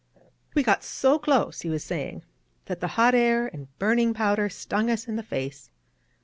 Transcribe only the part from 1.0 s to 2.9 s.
close," he was saying, "that the